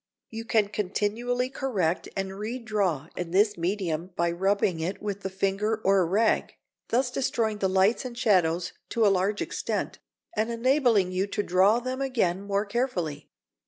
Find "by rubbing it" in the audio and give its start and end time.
4.15-4.99